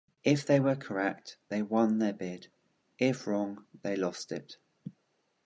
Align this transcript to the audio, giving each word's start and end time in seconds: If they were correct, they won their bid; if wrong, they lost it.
If 0.23 0.47
they 0.47 0.59
were 0.59 0.75
correct, 0.75 1.37
they 1.49 1.61
won 1.61 1.99
their 1.99 2.11
bid; 2.11 2.47
if 2.97 3.27
wrong, 3.27 3.65
they 3.83 3.95
lost 3.95 4.31
it. 4.31 4.57